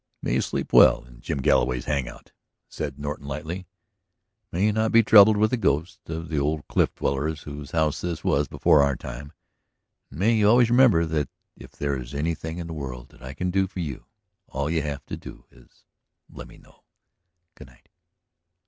"May 0.23 0.33
you 0.33 0.41
sleep 0.41 0.73
well 0.73 1.03
in 1.05 1.21
Jim 1.21 1.43
Galloway's 1.43 1.85
hang 1.85 2.09
out," 2.09 2.31
said 2.67 2.97
Norton 2.97 3.27
lightly. 3.27 3.67
"May 4.51 4.65
you 4.65 4.73
not 4.73 4.91
be 4.91 5.03
troubled 5.03 5.37
with 5.37 5.51
the 5.51 5.57
ghosts 5.57 5.99
of 6.09 6.29
the 6.29 6.39
old 6.39 6.67
cliff 6.67 6.91
dwellers 6.95 7.43
whose 7.43 7.69
house 7.69 8.01
this 8.01 8.23
was 8.23 8.47
before 8.47 8.81
our 8.81 8.95
time. 8.95 9.31
And 10.09 10.17
may 10.19 10.33
you 10.33 10.49
always 10.49 10.71
remember 10.71 11.05
that 11.05 11.29
if 11.55 11.73
there 11.73 11.95
is 12.01 12.15
anything 12.15 12.57
in 12.57 12.65
the 12.65 12.73
world 12.73 13.09
that 13.09 13.21
I 13.21 13.35
can 13.35 13.51
do 13.51 13.67
for 13.67 13.79
you 13.79 14.07
all 14.47 14.71
you 14.71 14.81
have 14.81 15.05
to 15.05 15.17
do 15.17 15.45
is 15.51 15.85
let 16.31 16.47
me 16.47 16.57
know. 16.57 16.81
Good 17.53 17.67
night." 17.67 17.87